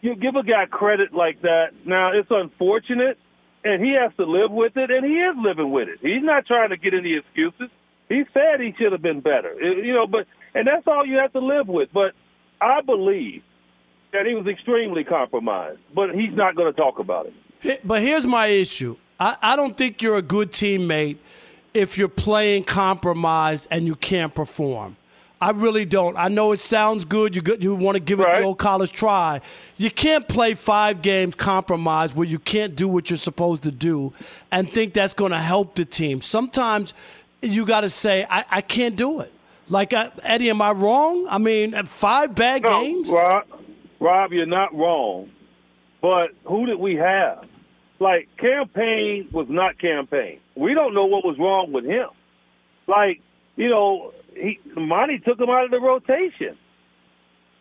[0.00, 1.72] you give a guy credit like that.
[1.84, 3.18] Now it's unfortunate,
[3.64, 5.98] and he has to live with it, and he is living with it.
[6.02, 7.70] He's not trying to get any excuses.
[8.08, 10.06] He said he should have been better, you know.
[10.06, 11.88] But and that's all you have to live with.
[11.92, 12.12] But
[12.60, 13.42] I believe
[14.12, 17.80] that he was extremely compromised, but he's not going to talk about it.
[17.84, 18.96] But here's my issue.
[19.18, 21.16] I, I don't think you're a good teammate
[21.72, 24.96] if you're playing compromised and you can't perform.
[25.40, 26.16] I really don't.
[26.16, 27.34] I know it sounds good.
[27.36, 28.40] You good, you want to give it Right.
[28.40, 29.40] the old college try.
[29.76, 34.12] You can't play five games compromise where you can't do what you're supposed to do
[34.50, 36.20] and think that's going to help the team.
[36.20, 36.94] Sometimes
[37.42, 39.32] you got to say, I, I can't do it.
[39.68, 41.26] Like uh, Eddie, am I wrong?
[41.28, 43.08] I mean, five bad No, games.
[43.10, 43.44] Rob,
[43.98, 45.30] Rob, you're not wrong.
[46.00, 47.44] But who did we have?
[47.98, 50.38] Like Cam Payne was not Cam Payne.
[50.54, 52.08] We don't know what was wrong with him.
[52.86, 53.20] Like
[53.56, 56.56] you know, he Monty took him out of the rotation.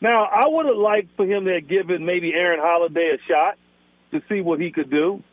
[0.01, 3.57] Now I would have liked for him to have given maybe Aaron Holiday a shot
[4.11, 5.23] to see what he could do.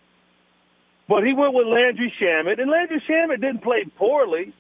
[1.09, 4.55] But he went with Landry Shamet, and Landry Shamet didn't play poorly.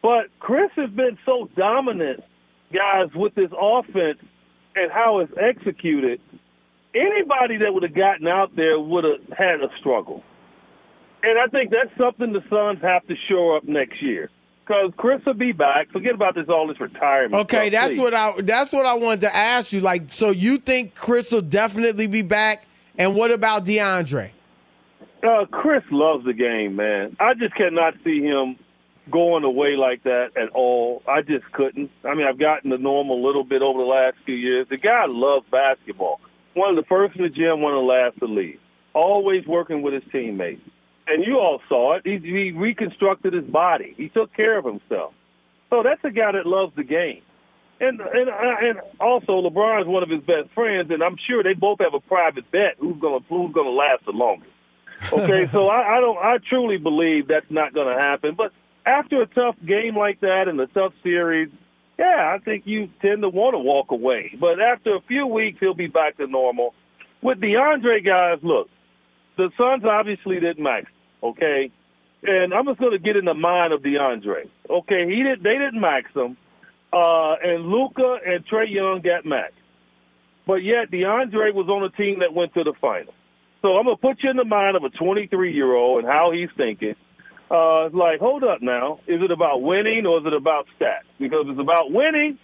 [0.00, 2.22] But Chris has been so dominant,
[2.72, 4.18] guys, with this offense
[4.76, 6.20] and how it's executed.
[6.94, 10.22] Anybody that would have gotten out there would have had a struggle.
[11.22, 14.30] And I think that's something the Suns have to shore up next year.
[14.66, 15.90] Because Chris will be back.
[15.92, 17.34] Forget about this all this retirement.
[17.44, 18.00] Okay, stuff, that's please.
[18.00, 19.80] what I that's what I wanted to ask you.
[19.80, 22.66] Like, so you think Chris will definitely be back?
[22.98, 24.30] And what about DeAndre?
[25.22, 27.16] Uh, Chris loves the game, man.
[27.20, 28.56] I just cannot see him
[29.10, 31.02] going away like that at all.
[31.06, 31.90] I just couldn't.
[32.04, 34.66] I mean, I've gotten to know him a little bit over the last few years.
[34.68, 36.20] The guy loves basketball.
[36.54, 38.58] One of the first in the gym, one of the last to leave.
[38.94, 40.62] Always working with his teammates.
[41.06, 42.02] And you all saw it.
[42.04, 43.94] He, he reconstructed his body.
[43.96, 45.14] He took care of himself.
[45.70, 47.22] So that's a guy that loves the game.
[47.78, 51.52] And and uh, and also LeBron's one of his best friends, and I'm sure they
[51.52, 54.50] both have a private bet who's gonna who's gonna last the longest.
[55.12, 58.34] Okay, so I, I don't I truly believe that's not gonna happen.
[58.34, 58.52] But
[58.86, 61.50] after a tough game like that and a tough series,
[61.98, 64.34] yeah, I think you tend to want to walk away.
[64.40, 66.74] But after a few weeks, he'll be back to normal.
[67.20, 68.68] With DeAndre guys, look,
[69.36, 70.86] the Suns obviously didn't max,
[71.30, 71.70] okay?
[72.22, 74.48] And I'm just going to get in the mind of DeAndre.
[74.68, 75.42] Okay, he did.
[75.42, 76.36] They didn't max him,
[76.92, 79.60] uh, and Luka and Trae Young got maxed.
[80.46, 83.12] But yet DeAndre was on a team that went to the final.
[83.62, 86.30] So I'm gonna put you in the mind of a 23 year old and how
[86.32, 86.94] he's thinking.
[87.50, 89.00] Uh, like, hold up now.
[89.06, 91.06] Is it about winning or is it about stats?
[91.18, 92.38] Because it's about winning,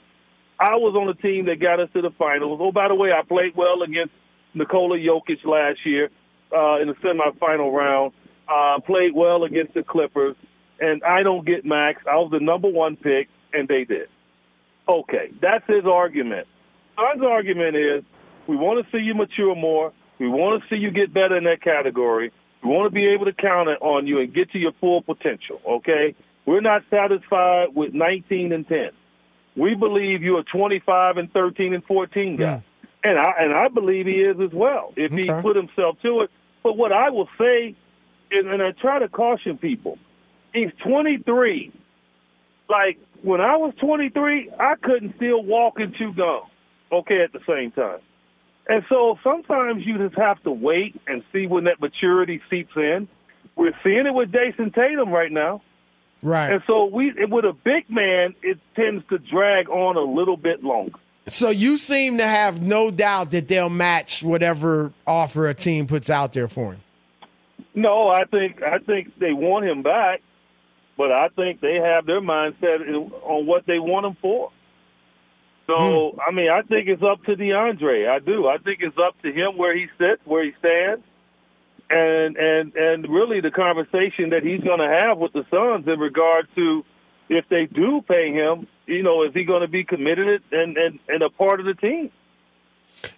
[0.58, 2.60] I was on a team that got us to the finals.
[2.62, 4.14] Oh, by the way, I played well against
[4.54, 6.10] Nikola Jokic last year
[6.54, 8.12] uh, in the semifinal round.
[8.52, 10.36] Uh, played well against the Clippers,
[10.78, 12.02] and I don't get max.
[12.10, 14.08] I was the number one pick, and they did.
[14.86, 16.46] Okay, that's his argument.
[16.96, 18.04] Suns' argument is
[18.46, 19.92] we want to see you mature more.
[20.18, 22.30] We want to see you get better in that category.
[22.62, 25.00] We want to be able to count it on you and get to your full
[25.00, 25.60] potential.
[25.66, 28.90] Okay, we're not satisfied with 19 and 10.
[29.56, 32.62] We believe you're 25 and 13 and 14 guy,
[33.02, 36.30] and I and I believe he is as well if he put himself to it.
[36.62, 37.76] But what I will say,
[38.32, 39.98] and, and I try to caution people,
[40.52, 41.72] he's 23.
[42.68, 46.42] Like when I was 23, I couldn't still walk and chew gum.
[46.90, 48.00] Okay, at the same time.
[48.68, 53.08] And so sometimes you just have to wait and see when that maturity seeps in.
[53.56, 55.62] We're seeing it with Jayson Tatum right now.
[56.22, 56.52] Right.
[56.52, 60.62] And so we with a big man, it tends to drag on a little bit
[60.62, 60.98] longer.
[61.26, 66.10] So you seem to have no doubt that they'll match whatever offer a team puts
[66.10, 66.80] out there for him.
[67.74, 70.20] No, I think I think they want him back,
[70.96, 74.50] but I think they have their mindset in- on what they want him for.
[75.66, 76.20] So hmm.
[76.20, 78.08] I mean, I think it's up to DeAndre.
[78.08, 78.46] I do.
[78.48, 81.02] I think it's up to him where he sits, where he stands,
[81.88, 85.98] and and and really the conversation that he's going to have with the Suns in
[85.98, 86.84] regard to
[87.28, 88.66] if they do pay him.
[88.86, 91.74] You know, is he going to be committed and and and a part of the
[91.74, 92.10] team?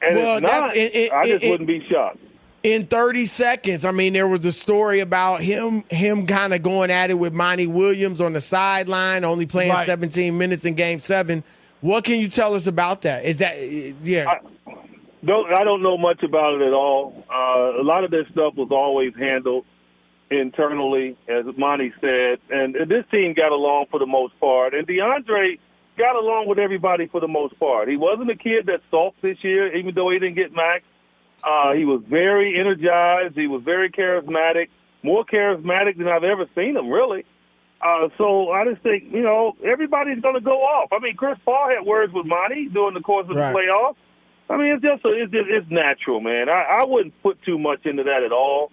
[0.00, 2.18] And Well, if not, it- it- I just it- wouldn't be shocked.
[2.64, 6.90] In 30 seconds, I mean, there was a story about him him kind of going
[6.90, 9.86] at it with Monty Williams on the sideline, only playing Right.
[9.86, 11.44] 17 minutes in Game Seven.
[11.82, 13.26] What can you tell us about that?
[13.26, 13.54] Is that
[14.02, 14.38] yeah?
[15.22, 17.26] Don't I don't know much about it at all.
[17.30, 19.66] Uh, a lot of this stuff was always handled
[20.30, 24.72] internally, as Monty said, and, and this team got along for the most part.
[24.72, 25.58] And DeAndre
[25.98, 27.88] got along with everybody for the most part.
[27.88, 30.82] He wasn't a kid that sulked this year, even though he didn't get max.
[31.44, 33.34] Uh, he was very energized.
[33.36, 34.68] He was very charismatic,
[35.02, 37.24] more charismatic than I've ever seen him, really.
[37.82, 40.88] Uh, so I just think, you know, everybody's going to go off.
[40.92, 43.52] I mean, Chris Paul had words with Monty during the course of Right.
[43.52, 43.96] the playoffs.
[44.48, 46.48] I mean, it's just a, it's just, it's natural, man.
[46.48, 48.70] I, I wouldn't put too much into that at all.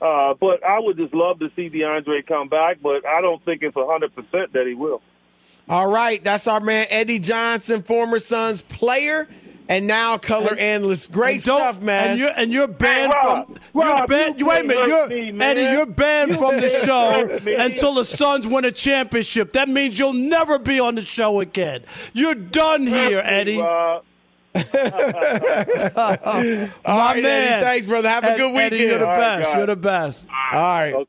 [0.00, 3.62] Uh, but I would just love to see DeAndre come back, but I don't think
[3.62, 5.00] it's a hundred percent that he will.
[5.68, 9.26] All right, that's our man Eddie Johnson, former Suns player
[9.68, 11.10] and now color analyst.
[11.12, 12.10] Great And don't- stuff, man.
[12.10, 14.38] And you're and you're banned Rob, from you're banned.
[14.40, 15.32] you wait a minute, you're me.
[15.44, 15.62] Eddie.
[15.62, 19.52] You're banned You from the show until the Suns win a championship.
[19.54, 21.82] That means you'll never be on the show again.
[22.12, 23.56] You're done here, Eddie.
[24.54, 24.60] My
[26.84, 27.24] All right, man.
[27.24, 28.08] Eddie, thanks, brother.
[28.08, 28.90] Have a Ed- good Eddie, weekend.
[28.90, 29.44] you're the All right, best.
[29.44, 29.56] guys.
[29.56, 30.26] You're the best.
[30.52, 31.08] All right.